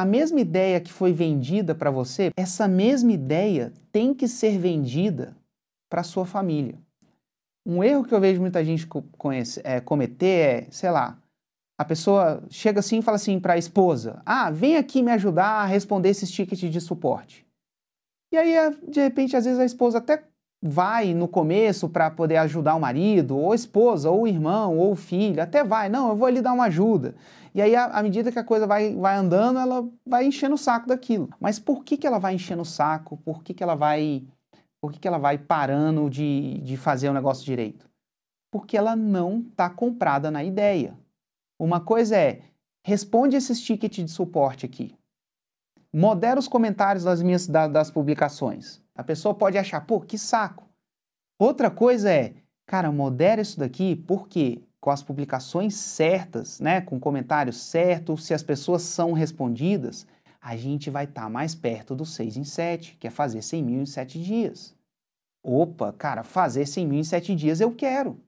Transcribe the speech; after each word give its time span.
a 0.00 0.04
mesma 0.06 0.40
ideia 0.40 0.80
que 0.80 0.90
foi 0.90 1.12
vendida 1.12 1.74
para 1.74 1.90
você, 1.90 2.30
essa 2.34 2.66
mesma 2.66 3.12
ideia 3.12 3.70
tem 3.92 4.14
que 4.14 4.26
ser 4.26 4.58
vendida 4.58 5.36
para 5.90 6.02
sua 6.02 6.24
família. 6.24 6.78
Um 7.66 7.84
erro 7.84 8.04
que 8.04 8.14
eu 8.14 8.20
vejo 8.20 8.40
muita 8.40 8.64
gente 8.64 8.86
conhece, 8.86 9.60
é, 9.62 9.78
cometer 9.78 10.26
é, 10.26 10.66
sei 10.70 10.90
lá, 10.90 11.18
a 11.78 11.84
pessoa 11.84 12.42
chega 12.48 12.80
assim 12.80 13.00
e 13.00 13.02
fala 13.02 13.16
assim 13.16 13.38
para 13.38 13.52
a 13.52 13.58
esposa: 13.58 14.22
Ah, 14.24 14.50
vem 14.50 14.78
aqui 14.78 15.02
me 15.02 15.12
ajudar 15.12 15.62
a 15.62 15.66
responder 15.66 16.08
esses 16.08 16.30
tickets 16.30 16.70
de 16.70 16.80
suporte. 16.80 17.46
E 18.32 18.38
aí, 18.38 18.54
de 18.88 19.00
repente, 19.00 19.36
às 19.36 19.44
vezes 19.44 19.60
a 19.60 19.66
esposa 19.66 19.98
até 19.98 20.24
vai 20.62 21.14
no 21.14 21.26
começo 21.26 21.88
para 21.88 22.10
poder 22.10 22.36
ajudar 22.36 22.74
o 22.74 22.80
marido, 22.80 23.36
ou 23.38 23.54
esposa, 23.54 24.10
ou 24.10 24.28
irmão, 24.28 24.76
ou 24.76 24.94
filho, 24.94 25.42
até 25.42 25.64
vai, 25.64 25.88
não, 25.88 26.10
eu 26.10 26.16
vou 26.16 26.26
ali 26.26 26.42
dar 26.42 26.52
uma 26.52 26.64
ajuda. 26.64 27.14
E 27.54 27.60
aí, 27.60 27.74
à 27.74 28.00
medida 28.02 28.30
que 28.30 28.38
a 28.38 28.44
coisa 28.44 28.66
vai, 28.66 28.94
vai 28.94 29.16
andando, 29.16 29.58
ela 29.58 29.88
vai 30.06 30.24
enchendo 30.24 30.54
o 30.54 30.58
saco 30.58 30.86
daquilo. 30.86 31.28
Mas 31.40 31.58
por 31.58 31.82
que, 31.82 31.96
que 31.96 32.06
ela 32.06 32.18
vai 32.18 32.34
enchendo 32.34 32.62
o 32.62 32.66
saco? 32.66 33.16
Por 33.18 33.42
que, 33.42 33.52
que 33.52 33.62
ela 33.62 33.74
vai. 33.74 34.24
Por 34.80 34.92
que, 34.92 35.00
que 35.00 35.08
ela 35.08 35.18
vai 35.18 35.36
parando 35.36 36.08
de, 36.08 36.58
de 36.58 36.76
fazer 36.76 37.08
o 37.08 37.12
negócio 37.12 37.44
direito? 37.44 37.90
Porque 38.52 38.76
ela 38.76 38.94
não 38.94 39.40
está 39.40 39.68
comprada 39.68 40.30
na 40.30 40.44
ideia. 40.44 40.96
Uma 41.58 41.80
coisa 41.80 42.16
é, 42.16 42.40
responde 42.84 43.36
esses 43.36 43.60
tickets 43.60 44.04
de 44.04 44.10
suporte 44.10 44.64
aqui. 44.64 44.94
Modera 45.92 46.38
os 46.38 46.46
comentários 46.46 47.02
das 47.02 47.20
minhas 47.20 47.48
das 47.48 47.90
publicações. 47.90 48.80
A 49.00 49.04
pessoa 49.04 49.34
pode 49.34 49.56
achar, 49.56 49.80
pô, 49.80 49.98
que 49.98 50.18
saco. 50.18 50.68
Outra 51.38 51.70
coisa 51.70 52.12
é, 52.12 52.34
cara, 52.66 52.92
modera 52.92 53.40
isso 53.40 53.58
daqui 53.58 53.96
porque 53.96 54.62
com 54.78 54.90
as 54.90 55.02
publicações 55.02 55.74
certas, 55.74 56.60
né, 56.60 56.82
com 56.82 57.00
comentários 57.00 57.56
certos, 57.56 58.26
se 58.26 58.34
as 58.34 58.42
pessoas 58.42 58.82
são 58.82 59.12
respondidas, 59.12 60.06
a 60.38 60.54
gente 60.54 60.90
vai 60.90 61.04
estar 61.04 61.22
tá 61.22 61.30
mais 61.30 61.54
perto 61.54 61.94
do 61.94 62.04
6 62.04 62.36
em 62.36 62.44
7, 62.44 62.96
que 62.98 63.06
é 63.06 63.10
fazer 63.10 63.40
100 63.40 63.62
mil 63.62 63.80
em 63.80 63.86
7 63.86 64.22
dias. 64.22 64.74
Opa, 65.42 65.94
cara, 65.94 66.22
fazer 66.22 66.66
100 66.66 66.86
mil 66.86 66.98
em 66.98 67.04
7 67.04 67.34
dias 67.34 67.58
eu 67.60 67.74
quero. 67.74 68.20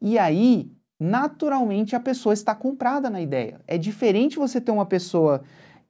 E 0.00 0.18
aí, 0.20 0.70
naturalmente, 1.00 1.96
a 1.96 2.00
pessoa 2.00 2.32
está 2.32 2.54
comprada 2.54 3.10
na 3.10 3.20
ideia. 3.20 3.60
É 3.66 3.76
diferente 3.76 4.38
você 4.38 4.60
ter 4.60 4.70
uma 4.70 4.86
pessoa 4.86 5.42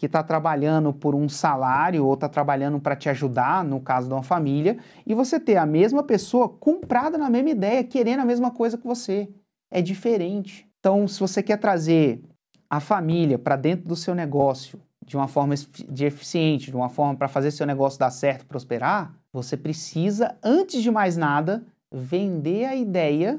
que 0.02 0.06
está 0.06 0.20
trabalhando 0.20 0.92
por 0.92 1.14
um 1.14 1.28
salário 1.28 2.04
ou 2.04 2.14
está 2.14 2.28
trabalhando 2.28 2.80
para 2.80 2.96
te 2.96 3.08
ajudar, 3.08 3.62
no 3.62 3.78
caso 3.78 4.08
de 4.08 4.12
uma 4.12 4.24
família, 4.24 4.76
e 5.06 5.14
você 5.14 5.38
ter 5.38 5.56
a 5.56 5.64
mesma 5.64 6.02
pessoa 6.02 6.48
comprada 6.48 7.16
na 7.16 7.30
mesma 7.30 7.50
ideia, 7.50 7.84
querendo 7.84 8.18
a 8.18 8.24
mesma 8.24 8.50
coisa 8.50 8.76
que 8.76 8.84
você. 8.84 9.28
É 9.70 9.80
diferente. 9.80 10.68
Então, 10.80 11.06
se 11.06 11.20
você 11.20 11.40
quer 11.40 11.56
trazer 11.56 12.20
a 12.68 12.80
família 12.80 13.38
para 13.38 13.54
dentro 13.54 13.86
do 13.86 13.94
seu 13.94 14.12
negócio 14.12 14.80
de 15.06 15.16
uma 15.16 15.28
forma 15.28 15.54
de 15.88 16.04
eficiente, 16.04 16.72
de 16.72 16.76
uma 16.76 16.88
forma 16.88 17.14
para 17.14 17.28
fazer 17.28 17.52
seu 17.52 17.64
negócio 17.64 18.00
dar 18.00 18.10
certo, 18.10 18.44
prosperar, 18.44 19.14
você 19.32 19.56
precisa, 19.56 20.36
antes 20.42 20.82
de 20.82 20.90
mais 20.90 21.16
nada, 21.16 21.64
vender 21.92 22.64
a 22.64 22.74
ideia 22.74 23.38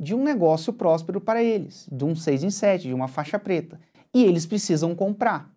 de 0.00 0.16
um 0.16 0.24
negócio 0.24 0.72
próspero 0.72 1.20
para 1.20 1.44
eles, 1.44 1.88
de 1.92 2.04
um 2.04 2.16
6 2.16 2.42
em 2.42 2.50
7, 2.50 2.88
de 2.88 2.92
uma 2.92 3.06
faixa 3.06 3.38
preta. 3.38 3.78
E 4.12 4.24
eles 4.24 4.44
precisam 4.44 4.96
comprar. 4.96 5.52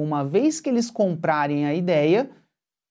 Uma 0.00 0.24
vez 0.24 0.60
que 0.60 0.70
eles 0.70 0.92
comprarem 0.92 1.66
a 1.66 1.74
ideia, 1.74 2.30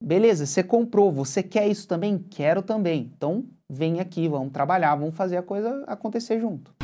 beleza, 0.03 0.45
você 0.45 0.61
comprou, 0.61 1.09
você 1.09 1.41
quer 1.41 1.65
isso 1.65 1.87
também? 1.87 2.19
Quero 2.19 2.61
também. 2.61 3.09
Então, 3.15 3.47
vem 3.69 4.01
aqui, 4.01 4.27
vamos 4.27 4.51
trabalhar, 4.51 4.93
vamos 4.97 5.15
fazer 5.15 5.37
a 5.37 5.41
coisa 5.41 5.85
acontecer 5.87 6.37
junto. 6.37 6.76